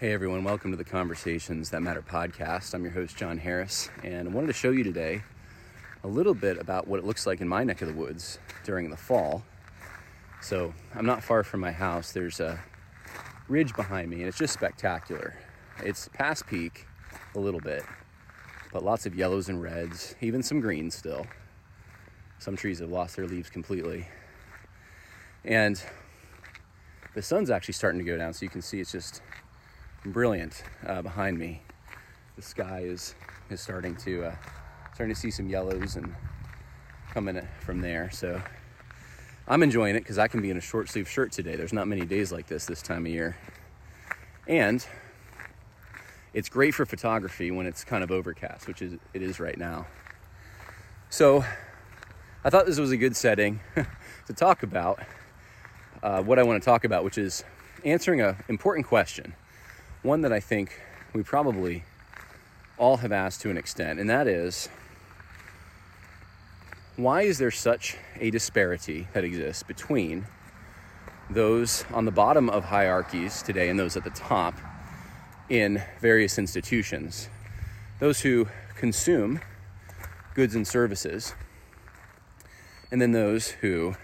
[0.00, 2.72] Hey everyone, welcome to the Conversations That Matter podcast.
[2.72, 5.22] I'm your host, Jon Harris, and I wanted to show you today
[6.02, 8.88] a little bit about what it looks like in my neck of the woods during
[8.88, 9.42] the fall.
[10.40, 12.12] So, I'm not far from my house.
[12.12, 12.58] There's a
[13.46, 15.34] ridge behind me, and it's just spectacular.
[15.84, 16.86] It's past peak
[17.34, 17.84] a little bit,
[18.72, 21.26] but lots of yellows and reds, even some greens still.
[22.38, 24.08] Some trees have lost their leaves completely.
[25.44, 25.78] And
[27.14, 29.20] the sun's actually starting to go down, so you can see it's just
[30.04, 31.62] brilliant uh, behind me.
[32.36, 33.14] The sky is
[33.50, 34.34] is starting to uh,
[34.94, 36.14] starting to see some yellows and
[37.12, 38.10] coming from there.
[38.10, 38.40] So
[39.48, 41.56] I'm enjoying it because I can be in a short sleeve shirt today.
[41.56, 43.36] There's not many days like this this time of year,
[44.46, 44.84] and
[46.32, 49.86] it's great for photography when it's kind of overcast, which is it is right now.
[51.10, 51.44] So
[52.44, 53.60] I thought this was a good setting
[54.26, 55.00] to talk about
[56.02, 57.44] uh, what I want to talk about, which is
[57.84, 59.34] answering an important question
[60.02, 60.80] one that I think
[61.12, 61.84] we probably
[62.78, 64.68] all have asked to an extent, and that is
[66.96, 70.26] why is there such a disparity that exists between
[71.28, 74.54] those on the bottom of hierarchies today and those at the top
[75.48, 77.28] in various institutions?
[77.98, 79.40] Those who consume
[80.34, 81.34] goods and services,
[82.90, 83.94] and then those who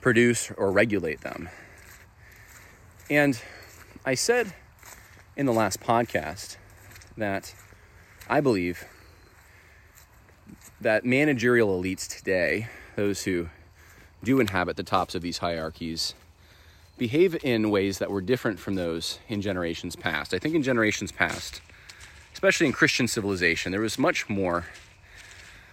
[0.00, 1.48] produce or regulate them.
[3.08, 3.40] And
[4.04, 4.54] I said
[5.36, 6.56] in the last podcast
[7.16, 7.54] that
[8.28, 8.84] I believe
[10.80, 13.48] that managerial elites today, those who
[14.22, 16.14] do inhabit the tops of these hierarchies,
[16.98, 20.34] behave in ways that were different from those in generations past.
[20.34, 21.62] I think in generations past,
[22.32, 24.66] especially in Christian civilization, there was much more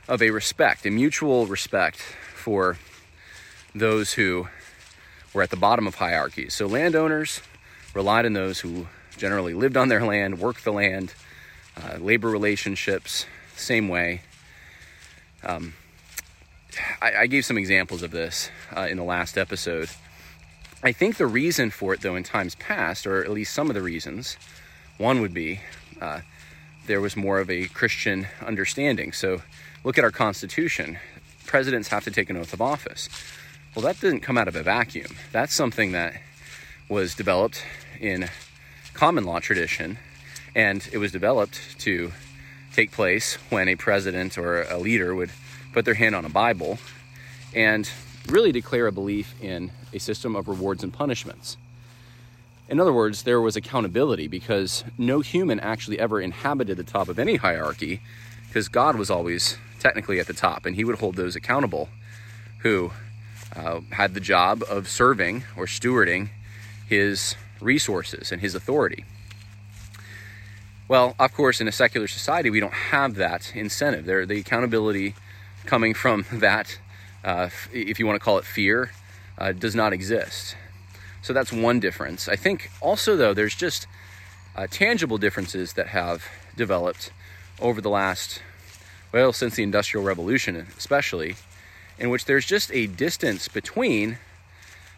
[0.08, 2.78] of a respect, a mutual respect for
[3.76, 4.48] those who
[5.34, 6.54] were at the bottom of hierarchies.
[6.54, 7.42] So landowners
[7.94, 11.14] relied on those who generally lived on their land, worked the land,
[11.76, 14.22] uh, labor relationships, same way.
[15.44, 15.74] Um,
[17.02, 19.90] I, I, gave some examples of this uh, in the last episode.
[20.84, 23.74] I think the reason for it, though, in times past, or at least some of
[23.74, 24.38] the reasons,
[24.98, 25.60] one would be
[26.02, 26.22] uh,
[26.86, 29.12] there was more of a Christian understanding.
[29.12, 29.42] So
[29.84, 30.98] look at our Constitution.
[31.46, 33.10] Presidents have to take an oath of office.
[33.76, 35.18] Well, that didn't come out of a vacuum.
[35.32, 36.22] That's something that
[36.90, 37.64] was developed
[38.00, 38.30] in
[38.98, 40.00] common law tradition,
[40.56, 42.12] and it was developed to
[42.74, 45.30] take place when a president or a leader would
[45.72, 46.80] put their hand on a Bible
[47.54, 47.88] and
[48.28, 51.58] really declare a belief in a system of rewards and punishments.
[52.70, 57.20] In other words, there was accountability because no human actually ever inhabited the top of
[57.20, 58.02] any hierarchy
[58.48, 61.88] because God was always technically at the top and he would hold those accountable
[62.60, 62.92] who
[63.56, 66.30] uh, had the job of serving or stewarding
[66.90, 69.06] his resources and his authority.
[70.88, 74.06] Well, of course, in a secular society, we don't have that incentive.
[74.06, 75.16] There, the accountability
[75.66, 76.80] coming from that,
[77.24, 78.92] uh, if you want to call it fear,
[79.38, 80.56] uh, does not exist.
[81.22, 82.30] So that's one difference.
[82.30, 83.86] I think also, though, there's just
[84.56, 86.26] uh, tangible differences that have
[86.56, 87.12] developed
[87.60, 88.42] over the last,
[89.12, 91.36] well, since the Industrial Revolution, especially,
[92.00, 94.20] in which there's just a distance between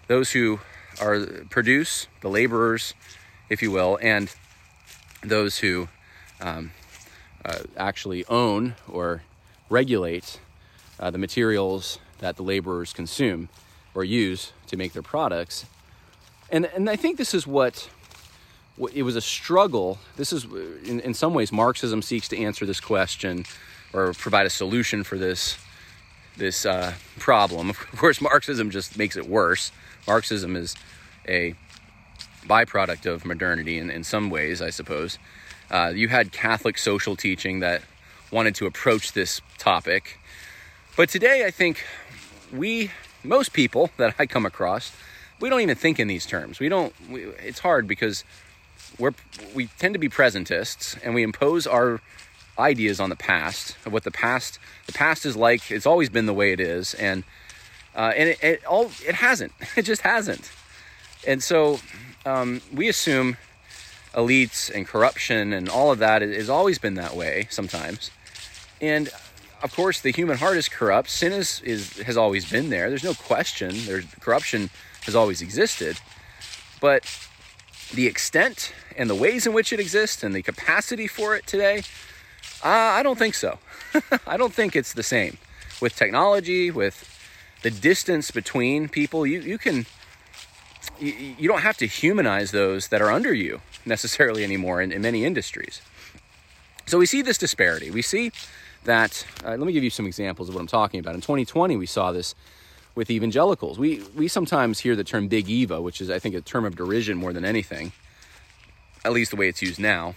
[0.07, 0.59] those who
[0.99, 2.93] are produce the laborers,
[3.49, 4.33] if you will, and
[5.23, 5.87] those who
[6.41, 6.71] um,
[7.45, 9.23] uh, actually own or
[9.69, 10.39] regulate
[10.99, 13.49] uh, the materials that the laborers consume
[13.93, 15.65] or use to make their products.
[16.51, 17.89] And, and I think this is what,
[18.93, 19.99] it was a struggle.
[20.15, 20.45] This is,
[20.83, 23.45] in, in some ways, Marxism seeks to answer this question
[23.93, 25.57] or provide a solution for this
[26.39, 27.69] this uh, problem.
[27.93, 29.71] Of course, Marxism just makes it worse.
[30.07, 30.75] Marxism is
[31.27, 31.53] a
[32.47, 35.19] byproduct of modernity in, in some ways, I suppose.
[35.69, 37.83] Uh, you had Catholic social teaching that
[38.31, 40.19] wanted to approach this topic.
[40.95, 41.83] But today, I think
[42.51, 42.91] we,
[43.23, 44.91] most people that I come across,
[45.39, 46.59] we don't even think in these terms.
[46.59, 48.23] We don't, we, it's hard because
[48.97, 49.13] we're,
[49.53, 52.01] we tend to be presentists and we impose our
[52.59, 56.25] ideas on the past of what the past the past is like it's always been
[56.25, 57.23] the way it is and
[57.95, 60.51] uh, and it, it, all it hasn't it just hasn't.
[61.27, 61.79] And so
[62.25, 63.37] um, we assume
[64.13, 68.11] elites and corruption and all of that has always been that way sometimes.
[68.81, 69.09] And
[69.61, 71.09] of course the human heart is corrupt.
[71.09, 72.89] Sin is, is has always been there.
[72.89, 73.71] There's no question.
[73.85, 74.69] There's corruption
[75.05, 75.97] has always existed.
[76.79, 77.03] But
[77.93, 81.83] the extent and the ways in which it exists and the capacity for it today
[82.63, 83.59] uh, I don't think so.
[84.27, 85.37] I don't think it's the same.
[85.81, 87.05] With technology, with
[87.61, 89.85] the distance between people, you, you can
[90.99, 95.01] you, you don't have to humanize those that are under you necessarily anymore in, in
[95.01, 95.81] many industries.
[96.85, 97.91] So we see this disparity.
[97.91, 98.31] We see
[98.85, 101.15] that, uh, let me give you some examples of what I'm talking about.
[101.15, 102.35] In 2020, we saw this
[102.95, 103.77] with evangelicals.
[103.77, 106.75] We, we sometimes hear the term big Eva, which is, I think, a term of
[106.75, 107.91] derision more than anything,
[109.05, 110.15] at least the way it's used now.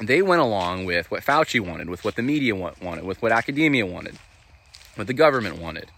[0.00, 3.84] They went along with what Fauci wanted, with what the media wanted, with what academia
[3.84, 4.16] wanted,
[4.94, 5.90] what the government wanted,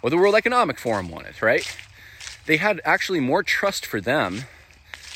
[0.00, 1.76] what the World Economic Forum wanted, right?
[2.46, 4.44] They had actually more trust for them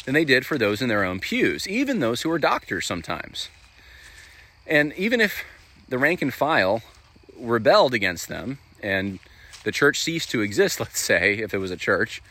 [0.05, 3.49] than they did for those in their own pews, even those who were doctors sometimes.
[4.67, 5.45] And even if
[5.89, 6.83] the rank and file
[7.39, 9.19] rebelled against them and
[9.65, 12.23] the church ceased to exist, let's say, if it was a church,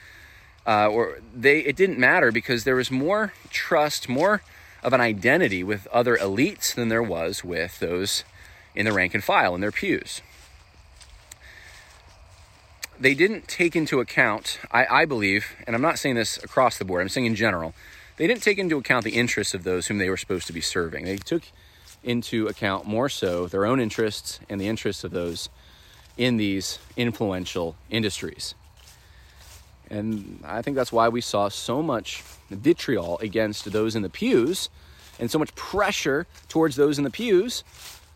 [0.65, 4.41] uh, or they it didn't matter because there was more trust, more
[4.83, 8.23] of an identity with other elites than there was with those
[8.75, 10.21] in the rank and file in their pews.
[12.99, 16.85] They didn't take into account, I, I believe, and I'm not saying this across the
[16.85, 17.73] board, I'm saying in general,
[18.17, 20.61] they didn't take into account the interests of those whom they were supposed to be
[20.61, 21.05] serving.
[21.05, 21.43] They took
[22.03, 25.49] into account more so their own interests and the interests of those
[26.17, 28.55] in these influential industries.
[29.89, 32.23] And I think that's why we saw so much
[32.55, 34.69] vitriol against those in the pews
[35.19, 37.63] and so much pressure towards those in the pews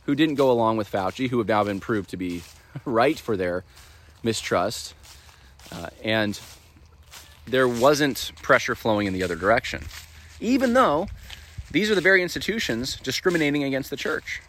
[0.06, 2.44] who didn't go along with Fauci, who have now been proved to be
[2.86, 3.64] right for their
[4.24, 4.94] mistrust.
[5.72, 6.40] Uh, and
[7.46, 9.86] there wasn't pressure flowing in the other direction,
[10.40, 11.08] even though
[11.72, 14.42] these are the very institutions discriminating against the church.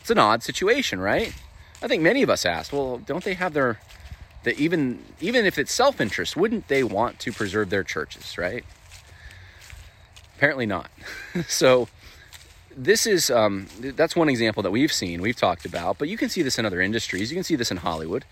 [0.00, 1.34] It's an odd situation, right?
[1.82, 3.80] I think many of us asked, well, don't they have their
[4.44, 8.64] that even even if it's self-interest, wouldn't they want to preserve their churches, right?
[10.36, 10.90] Apparently not.
[11.48, 11.88] so
[12.76, 16.28] this is um, that's one example that we've seen, we've talked about, but you can
[16.28, 17.30] see this in other industries.
[17.30, 18.24] You can see this in Hollywood.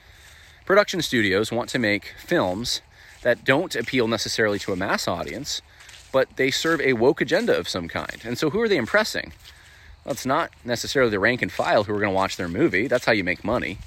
[0.64, 2.82] Production studios want to make films
[3.22, 5.62] that don't appeal necessarily to a mass audience,
[6.12, 8.20] but they serve a woke agenda of some kind.
[8.24, 9.32] And so who are they impressing?
[10.04, 12.88] Well, it's not necessarily the rank and file who are going to watch their movie.
[12.88, 13.78] That's how you make money.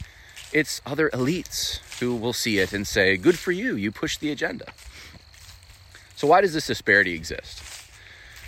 [0.55, 4.31] It's other elites who will see it and say, Good for you, you push the
[4.31, 4.67] agenda.
[6.15, 7.61] So, why does this disparity exist?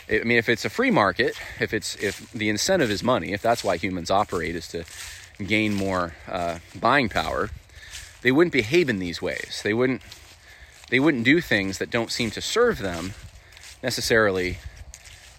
[0.10, 3.42] I mean, if it's a free market, if it's if the incentive is money, if
[3.42, 4.86] that's why humans operate is to
[5.44, 7.50] gain more uh, buying power,
[8.22, 9.60] they wouldn't behave in these ways.
[9.62, 10.02] They wouldn't
[10.90, 13.16] they wouldn't do things that don't seem to serve them
[13.84, 14.60] necessarily,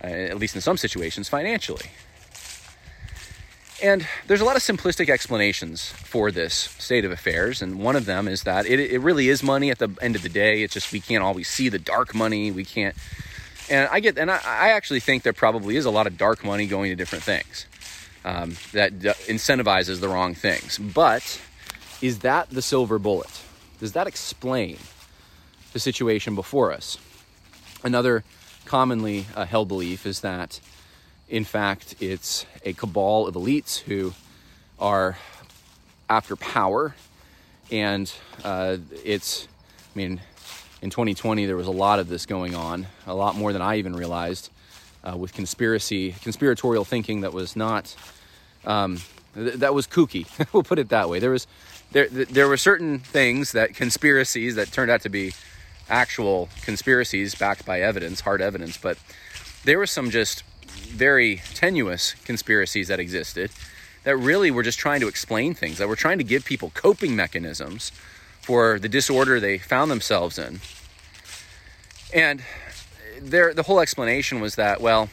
[0.04, 1.86] uh, at least in some situations, financially.
[3.80, 7.62] And there's a lot of simplistic explanations for this state of affairs.
[7.62, 10.22] And one of them is that it, it really is money at the end of
[10.22, 10.62] the day.
[10.62, 12.50] It's just we can't always see the dark money.
[12.50, 12.96] We can't.
[13.70, 16.44] And I get, and I, I actually think there probably is a lot of dark
[16.44, 17.66] money going to different things
[18.24, 20.78] um, that d- incentivizes the wrong things.
[20.78, 21.40] But
[22.02, 23.42] is that the silver bullet?
[23.78, 24.78] Does that explain
[25.72, 26.98] the situation before us?
[27.84, 28.24] Another
[28.64, 30.60] commonly uh, held belief is that
[31.28, 34.14] in fact, it's a cabal of elites who
[34.78, 35.18] are
[36.08, 36.94] after power.
[37.70, 38.10] And
[38.44, 39.46] uh, it's,
[39.94, 40.20] I mean,
[40.80, 43.76] in 2020, there was a lot of this going on, a lot more than I
[43.76, 44.50] even realized,
[45.04, 47.94] uh, with conspiracy, conspiratorial thinking that was not,
[48.64, 48.98] um,
[49.34, 50.26] th- that was kooky.
[50.52, 51.18] we'll put it that way.
[51.18, 51.46] There was,
[51.92, 55.32] there, there were certain things that conspiracies that turned out to be
[55.90, 58.98] actual conspiracies backed by evidence, hard evidence, but
[59.64, 63.50] there was some just very tenuous conspiracies that existed
[64.04, 67.14] that really were just trying to explain things, that were trying to give people coping
[67.14, 67.92] mechanisms
[68.40, 70.60] for the disorder they found themselves in.
[72.14, 72.42] And
[73.20, 75.10] there, the whole explanation was that, well,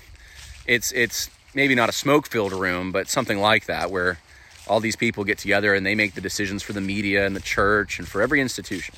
[0.65, 4.19] it's it's maybe not a smoke-filled room, but something like that, where
[4.67, 7.41] all these people get together and they make the decisions for the media and the
[7.41, 8.95] church and for every institution.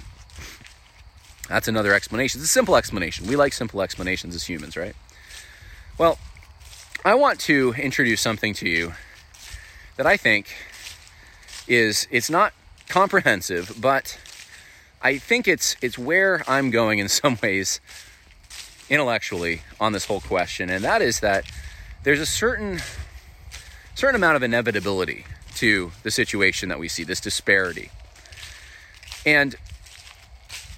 [1.49, 2.39] That's another explanation.
[2.39, 3.27] It's a simple explanation.
[3.27, 4.95] We like simple explanations as humans, right?
[5.97, 6.19] Well,
[7.05, 8.93] I want to introduce something to you
[9.97, 10.55] that I think
[11.67, 12.53] is it's not
[12.89, 14.19] comprehensive, but
[15.01, 17.79] I think it's it's where I'm going in some ways
[18.89, 21.45] intellectually on this whole question, and that is that
[22.03, 22.79] there's a certain
[23.95, 25.25] certain amount of inevitability
[25.55, 27.89] to the situation that we see, this disparity.
[29.25, 29.55] And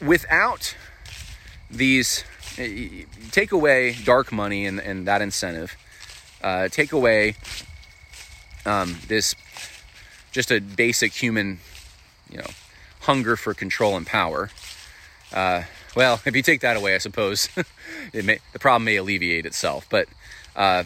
[0.01, 0.75] without
[1.69, 2.23] these
[2.57, 5.75] eh, take away dark money and, and that incentive
[6.41, 7.35] uh, take away
[8.65, 9.35] um, this
[10.31, 11.59] just a basic human,
[12.29, 12.47] you know,
[13.01, 14.49] hunger for control and power.
[15.33, 15.63] Uh,
[15.95, 17.49] well, if you take that away, I suppose
[18.13, 19.87] may, the problem may alleviate itself.
[19.89, 20.07] But
[20.55, 20.83] uh,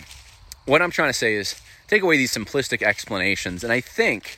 [0.66, 4.38] what I'm trying to say is take away these simplistic explanations, and I think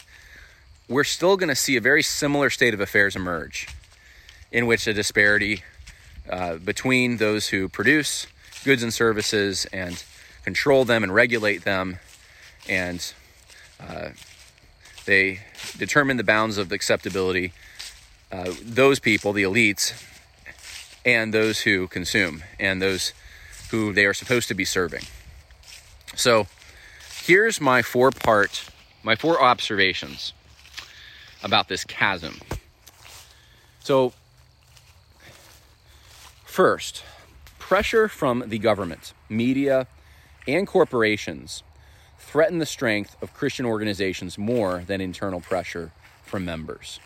[0.87, 3.67] we're still going to see a very similar state of affairs emerge
[4.51, 5.63] in which a disparity
[6.29, 8.27] uh, between those who produce
[8.63, 10.03] goods and services and
[10.45, 11.97] control them and regulate them,
[12.69, 13.13] and
[13.79, 14.09] uh,
[15.05, 15.39] they
[15.77, 17.51] determine the bounds of acceptability.
[18.31, 19.93] Uh, those people, the elites,
[21.03, 23.11] and those who consume, and those
[23.71, 25.01] who they are supposed to be serving.
[26.15, 26.47] So,
[27.23, 28.69] here's my four part,
[29.03, 30.31] my four observations
[31.43, 32.39] about this chasm.
[33.79, 34.13] So,
[36.43, 37.03] first,
[37.57, 39.87] pressure from the government, media,
[40.47, 41.63] and corporations
[42.17, 45.91] threaten the strength of Christian organizations more than internal pressure
[46.23, 46.99] from members.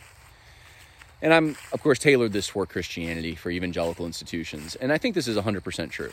[1.22, 4.75] And I'm, of course, tailored this for Christianity, for evangelical institutions.
[4.75, 6.12] And I think this is 100% true.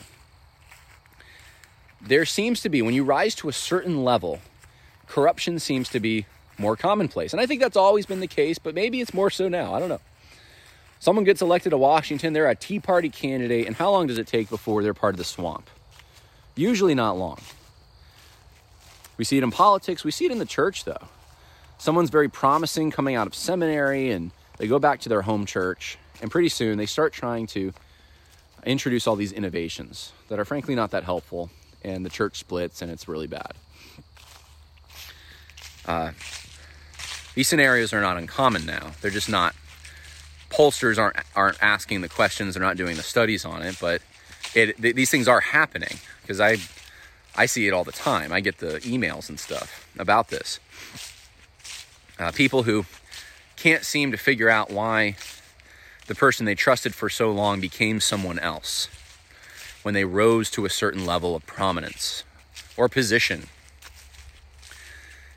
[2.01, 4.39] There seems to be, when you rise to a certain level,
[5.07, 6.25] corruption seems to be
[6.57, 7.33] more commonplace.
[7.33, 9.73] And I think that's always been the case, but maybe it's more so now.
[9.73, 10.01] I don't know.
[10.99, 14.25] Someone gets elected to Washington, they're a Tea Party candidate, and how long does it
[14.25, 15.69] take before they're part of the swamp?
[16.57, 17.39] Usually not long.
[19.17, 21.07] We see it in politics, we see it in the church, though.
[21.77, 25.97] Someone's very promising coming out of seminary, and they go back to their home church,
[26.21, 27.73] and pretty soon they start trying to
[28.65, 31.51] introduce all these innovations that are frankly not that helpful,
[31.83, 33.53] and the church splits, and it's really bad.
[35.85, 36.11] Uh,
[37.35, 38.91] these scenarios are not uncommon now.
[39.01, 39.55] They're just not
[40.49, 42.55] pollsters aren't aren't asking the questions.
[42.55, 44.01] They're not doing the studies on it, but
[44.55, 46.57] it th- these things are happening because I
[47.35, 48.33] I see it all the time.
[48.33, 50.59] I get the emails and stuff about this.
[52.19, 52.85] Uh, people who
[53.55, 55.15] can't seem to figure out why
[56.07, 58.87] the person they trusted for so long became someone else
[59.83, 62.23] when they rose to a certain level of prominence
[62.75, 63.47] or position.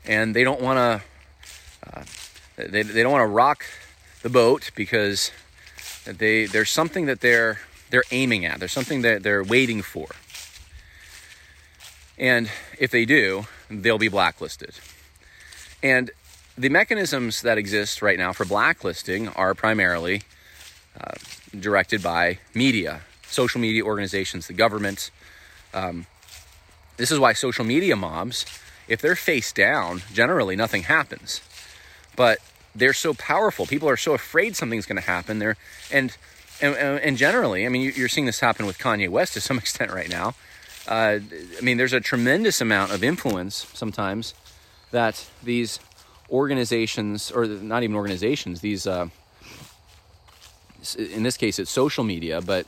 [0.05, 2.03] And they don't want to uh,
[2.57, 3.65] they, they don't want to rock
[4.23, 5.31] the boat because
[6.05, 7.59] they there's something that they're
[7.91, 8.59] they're aiming at.
[8.59, 10.07] There's something that they're waiting for.
[12.17, 14.79] And if they do, they'll be blacklisted.
[15.83, 16.11] And
[16.57, 20.23] the mechanisms that exist right now for blacklisting are primarily
[20.99, 21.15] uh,
[21.57, 25.11] directed by media, social media organizations, the government.
[25.73, 26.05] Um,
[26.97, 28.45] this is why social media mobs,
[28.87, 31.41] if they're face down, generally nothing happens.
[32.15, 32.39] But
[32.75, 33.65] they're so powerful.
[33.65, 35.39] People are so afraid something's going to happen.
[35.39, 35.57] They're
[35.91, 36.15] and,
[36.61, 39.91] and and generally, I mean, you're seeing this happen with Kanye West to some extent
[39.91, 40.35] right now.
[40.87, 41.19] Uh,
[41.57, 44.33] I mean, there's a tremendous amount of influence sometimes
[44.91, 45.79] that these
[46.29, 49.07] organizations, or not even organizations, these uh,
[50.97, 52.65] in this case, it's social media, but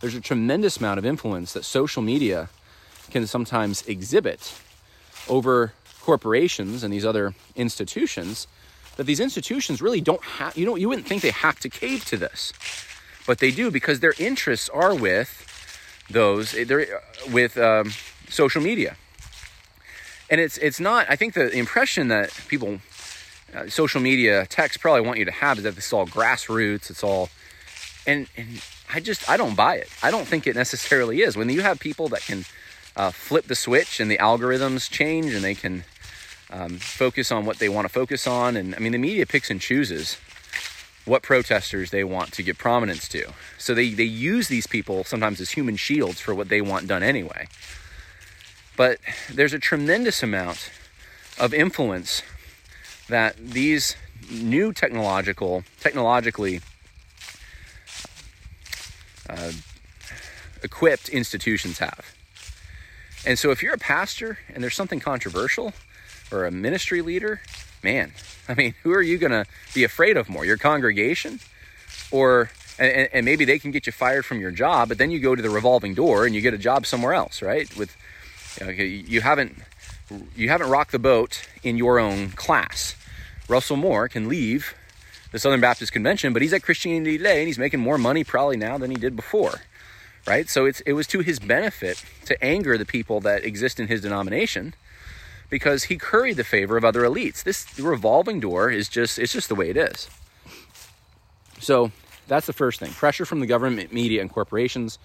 [0.00, 2.48] there's a tremendous amount of influence that social media
[3.10, 4.54] can sometimes exhibit
[5.28, 8.48] over corporations and these other institutions
[8.96, 12.04] that these institutions really don't have, you know, you wouldn't think they have to cave
[12.04, 12.52] to this,
[13.26, 15.48] but they do because their interests are with
[16.10, 17.92] those, they're uh, with um,
[18.28, 18.96] social media.
[20.30, 22.78] And it's, it's not, I think the impression that people,
[23.54, 27.04] uh, social media techs probably want you to have is that it's all grassroots, it's
[27.04, 27.28] all,
[28.06, 28.62] and, and
[28.92, 29.88] I just, I don't buy it.
[30.02, 31.36] I don't think it necessarily is.
[31.36, 32.44] When you have people that can
[32.96, 35.84] uh, flip the switch and the algorithms change and they can,
[36.50, 38.56] um, focus on what they want to focus on.
[38.56, 40.18] And I mean, the media picks and chooses
[41.04, 43.32] what protesters they want to give prominence to.
[43.58, 47.02] So they, they use these people sometimes as human shields for what they want done
[47.02, 47.48] anyway.
[48.76, 48.98] But
[49.30, 50.70] there's a tremendous amount
[51.38, 52.22] of influence
[53.08, 53.96] that these
[54.30, 56.60] new technological, technologically
[59.28, 59.52] uh,
[60.62, 62.14] equipped institutions have.
[63.26, 65.72] And so if you're a pastor and there's something controversial,
[66.32, 67.42] or a ministry leader,
[67.82, 68.12] man,
[68.48, 70.44] I mean, who are you going to be afraid of more?
[70.44, 71.40] Your congregation?
[72.10, 75.18] Or, and, and, maybe they can get you fired from your job, but then you
[75.18, 77.74] go to the revolving door and you get a job somewhere else, right?
[77.76, 77.96] With,
[78.60, 79.56] you, know, you haven't,
[80.36, 82.94] you haven't rocked the boat in your own class.
[83.48, 84.74] Russell Moore can leave
[85.32, 88.56] the Southern Baptist Convention, but he's at Christianity Today and he's making more money probably
[88.56, 89.62] now than he did before,
[90.26, 90.48] right?
[90.48, 94.02] So it's, it was to his benefit to anger the people that exist in his
[94.02, 94.74] denomination
[95.52, 97.42] because he curried the favor of other elites.
[97.42, 100.08] This revolving door is just it's just the way it is.
[101.60, 101.92] So
[102.26, 102.90] that's the first thing.
[102.92, 104.98] Pressure from the government, media, and corporations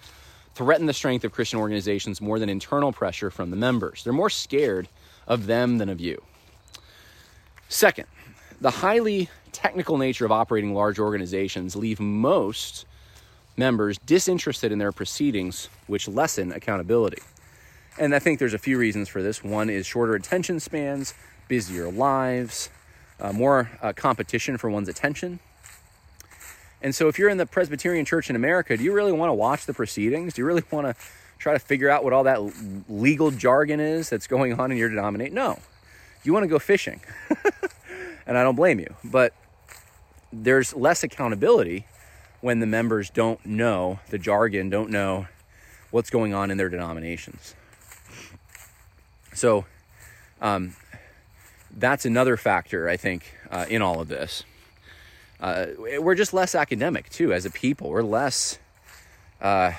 [0.54, 4.02] threaten the strength of Christian organizations more than internal pressure from the members.
[4.02, 4.88] They're more scared
[5.26, 6.22] of them than of you.
[7.68, 8.06] Second,
[8.58, 12.86] the highly technical nature of operating large organizations leave most
[13.58, 17.20] members disinterested in their proceedings, which lessen accountability.
[17.98, 19.42] And I think there's a few reasons for this.
[19.42, 21.14] One is shorter attention spans,
[21.48, 22.70] busier lives,
[23.18, 25.40] uh, more uh, competition for one's attention.
[26.80, 29.34] And so, if you're in the Presbyterian Church in America, do you really want to
[29.34, 30.34] watch the proceedings?
[30.34, 30.94] Do you really want to
[31.38, 32.40] try to figure out what all that
[32.88, 35.34] legal jargon is that's going on in your denomination?
[35.34, 35.58] No.
[36.22, 37.00] You want to go fishing.
[38.26, 38.94] and I don't blame you.
[39.02, 39.34] But
[40.32, 41.86] there's less accountability
[42.42, 45.26] when the members don't know the jargon, don't know
[45.90, 47.56] what's going on in their denominations.
[49.38, 49.66] So,
[50.42, 50.74] um,
[51.70, 54.42] that's another factor, I think, uh, in all of this.
[55.38, 57.88] Uh, we're just less academic too as a people.
[57.88, 58.58] We're less,
[59.40, 59.74] uh,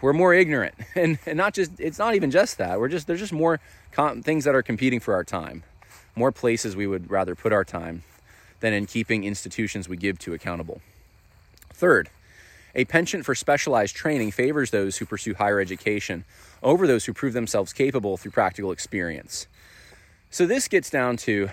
[0.00, 2.80] we're more ignorant, and and not just it's not even just that.
[2.80, 5.62] We're just there's just more com- things that are competing for our time,
[6.16, 8.04] more places we would rather put our time
[8.60, 10.80] than in keeping institutions we give to accountable.
[11.74, 12.08] Third,
[12.74, 16.24] a penchant for specialized training favors those who pursue higher education
[16.62, 19.46] over those who prove themselves capable through practical experience.
[20.30, 21.50] So, this gets down to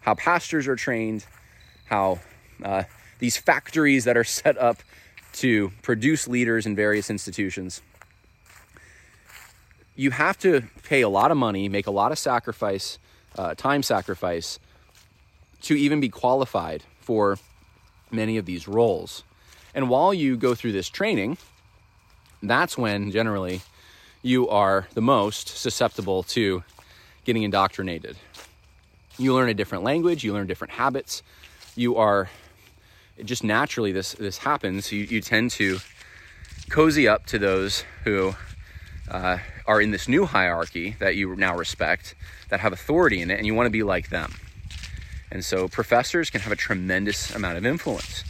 [0.00, 1.26] how pastors are trained,
[1.86, 2.20] how
[2.62, 2.84] uh,
[3.18, 4.78] these factories that are set up
[5.34, 7.82] to produce leaders in various institutions.
[9.94, 12.98] You have to pay a lot of money, make a lot of sacrifice,
[13.36, 14.58] uh, time sacrifice,
[15.62, 17.38] to even be qualified for
[18.10, 19.24] many of these roles.
[19.78, 21.38] And while you go through this training,
[22.42, 23.60] that's when generally
[24.22, 26.64] you are the most susceptible to
[27.24, 28.16] getting indoctrinated.
[29.18, 31.22] You learn a different language, you learn different habits.
[31.76, 32.28] You are
[33.24, 34.90] just naturally this this happens.
[34.90, 35.78] You, you tend to
[36.70, 38.34] cozy up to those who
[39.08, 42.16] uh, are in this new hierarchy that you now respect,
[42.48, 44.34] that have authority in it, and you want to be like them.
[45.30, 48.24] And so professors can have a tremendous amount of influence.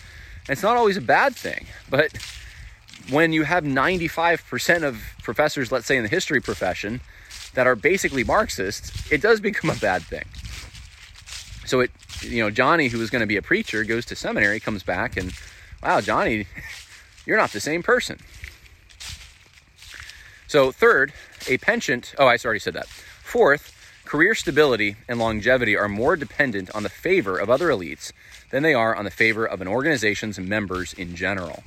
[0.48, 2.12] It's not always a bad thing, but
[3.10, 7.00] when you have 95% of professors, let's say in the history profession,
[7.54, 10.24] that are basically Marxists, it does become a bad thing.
[11.66, 11.90] So it,
[12.22, 15.16] you know, Johnny, who was going to be a preacher, goes to seminary, comes back,
[15.16, 15.32] and
[15.82, 16.46] wow, Johnny,
[17.26, 18.18] you're not the same person.
[20.46, 21.12] So, third,
[21.46, 22.14] a penchant.
[22.18, 22.86] Oh, I already said that.
[22.86, 23.74] Fourth,
[24.06, 28.12] career stability and longevity are more dependent on the favor of other elites
[28.50, 31.62] than they are on the favor of an organization's members in general.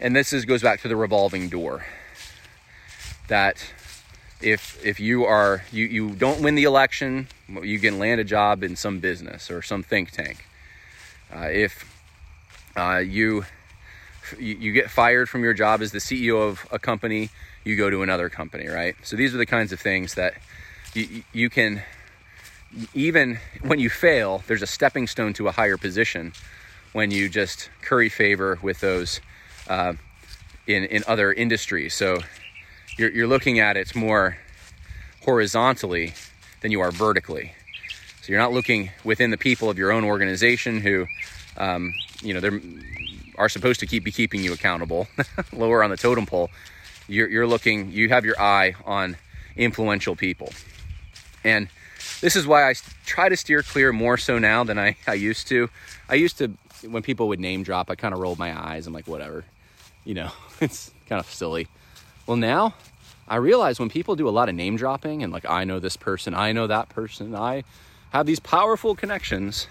[0.00, 1.84] And this is, goes back to the revolving door.
[3.28, 3.72] That
[4.40, 7.28] if if you are you you don't win the election,
[7.62, 10.46] you can land a job in some business or some think tank.
[11.34, 11.84] Uh, if
[12.76, 13.44] uh, you
[14.38, 17.30] you get fired from your job as the CEO of a company,
[17.64, 18.94] you go to another company, right?
[19.02, 20.34] So these are the kinds of things that
[20.94, 21.82] you, you can
[22.94, 26.32] even when you fail, there's a stepping stone to a higher position
[26.92, 29.20] when you just curry favor with those
[29.68, 29.94] uh,
[30.66, 31.94] in in other industries.
[31.94, 32.20] So
[32.96, 34.36] you're, you're looking at it more
[35.24, 36.14] horizontally
[36.60, 37.52] than you are vertically.
[38.22, 41.06] So you're not looking within the people of your own organization who,
[41.56, 42.60] um, you know, they are
[43.38, 45.08] are supposed to keep be keeping you accountable,
[45.52, 46.50] lower on the totem pole.
[47.08, 49.16] You're, you're looking, you have your eye on
[49.56, 50.52] influential people,
[51.44, 51.68] and
[52.20, 52.74] this is why I
[53.06, 55.68] try to steer clear more so now than I, I used to.
[56.08, 56.48] I used to,
[56.88, 58.86] when people would name drop, I kind of rolled my eyes.
[58.86, 59.44] I'm like, whatever,
[60.04, 61.68] you know, it's kind of silly.
[62.26, 62.74] Well, now
[63.28, 65.96] I realize when people do a lot of name dropping and like, I know this
[65.96, 67.64] person, I know that person, I
[68.10, 69.66] have these powerful connections,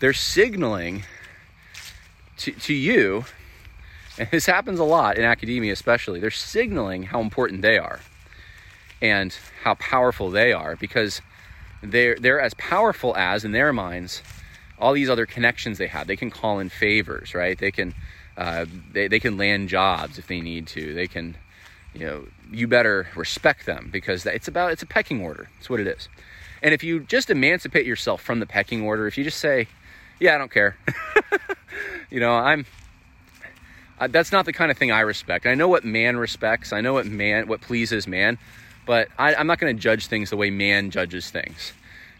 [0.00, 1.04] they're signaling
[2.38, 3.24] to, to you,
[4.18, 8.00] and this happens a lot in academia especially, they're signaling how important they are
[9.00, 11.20] and how powerful they are because
[11.82, 14.22] they're, they're as powerful as, in their minds,
[14.78, 16.06] all these other connections they have.
[16.06, 17.58] They can call in favors, right?
[17.58, 17.94] They can,
[18.36, 20.94] uh, they, they can land jobs if they need to.
[20.94, 21.36] They can
[21.98, 25.48] you know, you better respect them because it's about it's a pecking order.
[25.58, 26.08] It's what it is.
[26.62, 29.66] And if you just emancipate yourself from the pecking order, if you just say,
[30.20, 30.76] "Yeah, I don't care,"
[32.10, 32.66] you know, I'm.
[33.98, 35.46] That's not the kind of thing I respect.
[35.46, 36.70] I know what man respects.
[36.70, 38.36] I know what man what pleases man,
[38.86, 41.72] but I, I'm not going to judge things the way man judges things.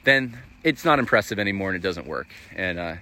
[0.05, 2.29] Then it's not impressive anymore, and it doesn't work.
[2.55, 2.95] And uh,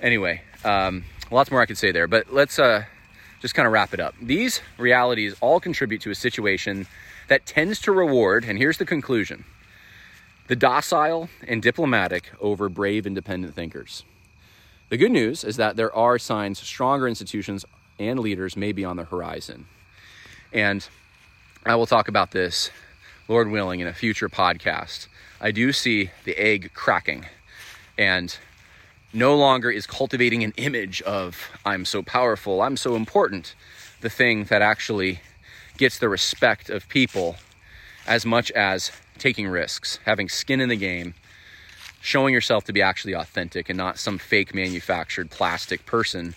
[0.00, 2.84] anyway, um, lots more I could say there, but let's uh,
[3.40, 4.14] just kind of wrap it up.
[4.20, 6.86] These realities all contribute to a situation
[7.28, 9.44] that tends to reward, and here's the conclusion
[10.48, 14.04] the docile and diplomatic over brave independent thinkers.
[14.88, 17.66] The good news is that there are signs stronger institutions
[17.98, 19.66] and leaders may be on the horizon.
[20.50, 20.88] And
[21.68, 22.70] I will talk about this,
[23.28, 25.06] Lord willing, in a future podcast.
[25.38, 27.26] I do see the egg cracking.
[27.98, 28.34] And
[29.12, 33.54] no longer is cultivating an image of I'm so powerful, I'm so important,
[34.00, 35.20] the thing that actually
[35.76, 37.36] gets the respect of people
[38.06, 41.12] as much as taking risks, having skin in the game,
[42.00, 46.34] showing yourself to be actually authentic and not some fake manufactured plastic person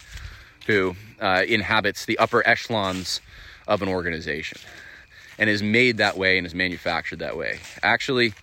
[0.68, 3.22] who uh, inhabits the upper echelons
[3.66, 4.60] of an organization
[5.42, 7.58] and is made that way and is manufactured that way.
[7.82, 8.36] Actually,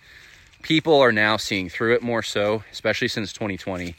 [0.61, 3.95] people are now seeing through it more so, especially since 2020,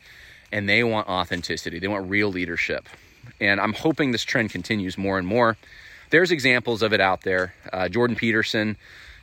[0.52, 1.78] and they want authenticity.
[1.78, 2.90] They want real leadership.
[3.40, 5.56] And I'm hoping this trend continues more and more.
[6.10, 7.54] There's examples of it out there.
[7.72, 8.76] Uh, Jordan Peterson,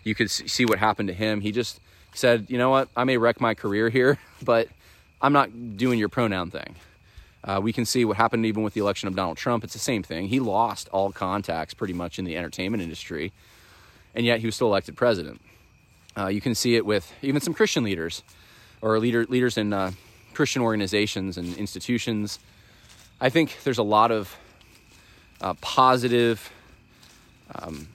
[0.03, 1.41] you could see what happened to him.
[1.41, 1.79] He just
[2.15, 4.69] said, you know what, I may wreck my career here, but
[5.21, 6.75] I'm not doing your pronoun thing.
[7.43, 9.63] Uh, we can see what happened even with the election of Donald Trump.
[9.63, 10.29] It's the same thing.
[10.29, 13.31] He lost all contacts pretty much in the entertainment industry,
[14.17, 15.39] and yet he was still elected president.
[16.17, 18.23] Uh, you can see it with even some Christian leaders
[18.81, 19.91] or leader, leaders in uh,
[20.33, 22.39] Christian organizations and institutions.
[23.21, 24.35] I think there's a lot of
[25.39, 26.51] uh, positive
[27.53, 27.87] um,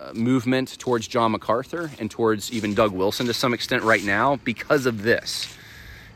[0.00, 4.36] uh, movement towards John MacArthur and towards even Doug Wilson to some extent right now
[4.42, 5.56] because of this.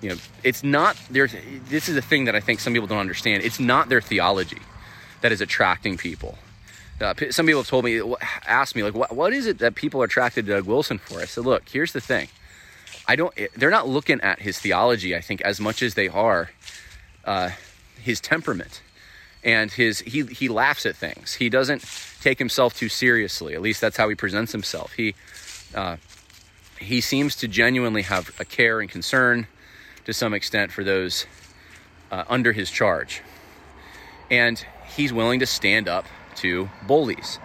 [0.03, 1.29] You know, it's not their.
[1.69, 3.45] This is a thing that I think some people don't understand.
[3.45, 4.61] It's not their theology
[5.21, 6.37] that is attracting people.
[7.01, 8.01] Uh, some people have told me,
[8.47, 11.21] asked me, like, what, what is it that people are attracted to Doug Wilson for?
[11.21, 12.29] I said, look, here's the thing.
[13.07, 13.33] I don't.
[13.55, 15.15] They're not looking at his theology.
[15.15, 16.51] I think as much as they are
[17.25, 17.51] uh,
[18.03, 18.83] his temperament
[19.45, 21.35] and his he he laughs at things.
[21.35, 21.85] He doesn't
[22.21, 23.55] take himself too seriously.
[23.55, 24.93] At least that's how he presents himself.
[24.95, 25.15] He
[25.75, 25.97] uh,
[26.81, 29.47] he seems to genuinely have a care and concern
[30.05, 31.27] to some extent for those
[32.11, 33.23] uh, under his charge,
[34.31, 34.65] and
[34.97, 36.07] he's willing to stand up
[36.37, 37.39] to bullies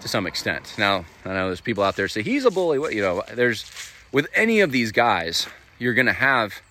[0.00, 0.74] to some extent.
[0.78, 2.78] Now I know there's people out there say he's a bully.
[2.78, 3.22] What you know?
[3.32, 3.70] There's
[4.12, 5.46] with any of these guys,
[5.78, 6.62] you're going to have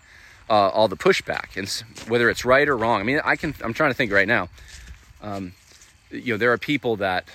[0.50, 1.69] uh, all the pushback, and
[2.10, 3.00] whether it's right or wrong.
[3.00, 3.54] I mean, I can.
[3.63, 4.50] I'm trying to think right now.
[5.22, 5.54] Um,
[6.10, 7.26] you know, there are people that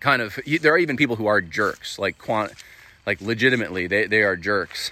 [0.00, 0.38] kind of.
[0.46, 2.52] There are even people who are jerks, like quant,
[3.06, 4.90] like legitimately, they they are jerks,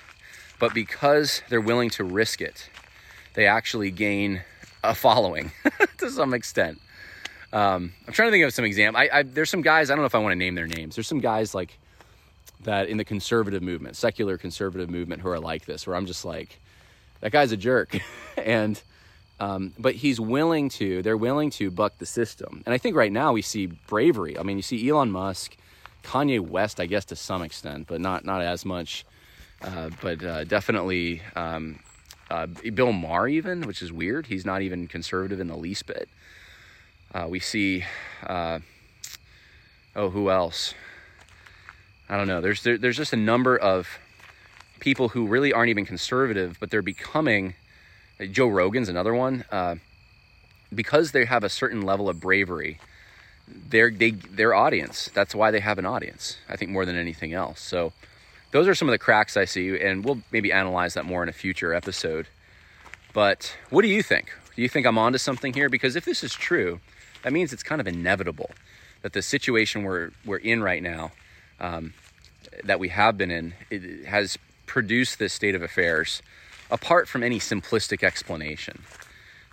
[0.59, 2.71] but because they're willing to risk it,
[3.35, 4.43] they actually gain
[4.83, 5.53] a following
[5.99, 6.81] to some extent.
[7.53, 9.01] Um, I'm trying to think of some example.
[9.01, 9.91] I, I, there's some guys.
[9.91, 10.95] I don't know if I want to name their names.
[10.97, 11.79] There's some guys like
[12.63, 15.87] that in the conservative movement, secular conservative movement, who are like this.
[15.87, 16.61] Where I'm just like,
[17.21, 17.99] that guy's a jerk.
[18.37, 18.81] and,
[19.41, 22.63] um, but he's willing to, they're willing to buck the system.
[22.67, 24.39] And I think right now we see bravery.
[24.39, 25.57] I mean, you see Elon Musk,
[26.05, 29.05] Kanye West, I guess to some extent, but not, not as much.
[29.63, 31.81] Uh, but uh, definitely um,
[32.31, 34.27] uh, Bill Maher, even, which is weird.
[34.27, 36.09] He's not even conservative in the least bit.
[37.13, 37.85] Uh, we see,
[38.27, 38.61] uh,
[39.97, 40.75] oh, who else?
[42.09, 42.41] I don't know.
[42.41, 43.89] There's there, there's just a number of
[44.81, 47.55] people who really aren't even conservative, but they're becoming.
[48.33, 49.45] Joe Rogan's another one.
[49.51, 49.77] Uh,
[50.75, 52.79] because they have a certain level of bravery,
[53.49, 55.11] they're they, their audience.
[55.15, 56.37] That's why they have an audience.
[56.49, 57.61] I think more than anything else.
[57.61, 57.93] So
[58.53, 61.29] those are some of the cracks I see, and we'll maybe analyze that more in
[61.29, 62.27] a future episode.
[63.13, 64.33] But what do you think?
[64.55, 65.69] Do you think I'm onto something here?
[65.69, 66.81] Because if this is true,
[67.23, 68.51] that means it's kind of inevitable
[69.03, 71.13] that the situation we're we're in right now,
[71.59, 71.95] um,
[72.65, 76.23] that we have been in, it has produced this state of affairs
[76.71, 78.83] apart from any simplistic explanation.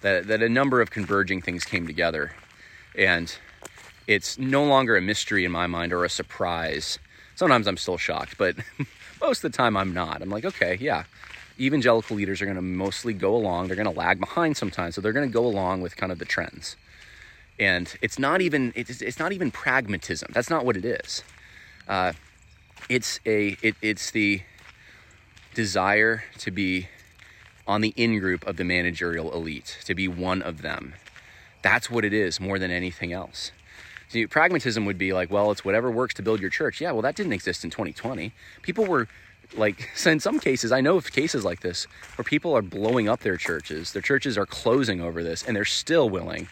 [0.01, 2.34] That, that a number of converging things came together.
[2.95, 3.36] And
[4.06, 6.99] it's no longer a mystery in my mind or a surprise.
[7.36, 8.56] Sometimes I'm still shocked, but
[9.21, 10.21] most of the time I'm not.
[10.21, 11.03] I'm like, okay, yeah.
[11.60, 13.67] Evangelical leaders are going to mostly go along.
[13.67, 16.19] They're going to lag behind sometimes, so they're going to go along with kind of
[16.19, 16.75] the trends.
[17.60, 20.32] And it's not even it's, it's not even pragmatism.
[20.34, 21.24] That's not what it is.
[21.88, 22.13] Uh,
[22.89, 24.41] it's a it, it's the
[25.54, 26.88] desire to be
[27.67, 30.93] on the in group of the managerial elite, to be one of them.
[31.62, 33.52] That's what it is more than anything else.
[34.10, 36.80] See, pragmatism would be like, well, it's whatever works to build your church.
[36.80, 38.32] Yeah, well, that didn't exist in 2020.
[38.62, 39.10] People were
[39.56, 43.10] like, so in some cases, I know of cases like this where people are blowing
[43.10, 43.91] up their churches.
[43.91, 46.48] Their churches are closing over this, and they're still willing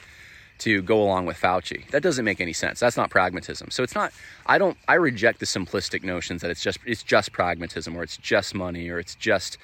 [0.60, 1.90] to go along with Fauci.
[1.90, 2.80] That doesn't make any sense.
[2.80, 3.72] That's not pragmatism.
[3.72, 4.14] So it's not
[4.46, 8.18] I don't I reject the simplistic notions that it's just it's just pragmatism or it's
[8.18, 9.58] just money or it's just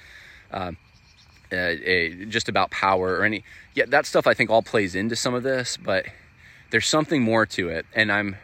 [0.50, 0.72] uh,
[1.50, 5.42] just about power or any yeah that stuff I think all plays into some of
[5.42, 6.06] this, but
[6.70, 8.36] there's something more to it and I'm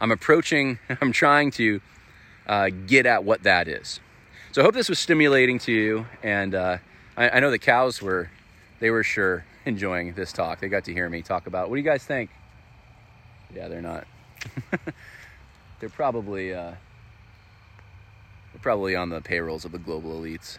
[0.00, 1.80] I'm approaching I'm trying to
[2.46, 4.00] uh, get at what that is.
[4.52, 6.78] So I hope this was stimulating to you and uh,
[7.16, 8.30] I, I know the cows were
[8.84, 10.60] they were sure enjoying this talk.
[10.60, 11.70] They got to hear me talk about.
[11.70, 12.28] What do you guys think?
[13.56, 14.06] Yeah, they're not.
[15.80, 16.72] they're probably uh,
[18.52, 20.58] they're probably on the payrolls of the global elites.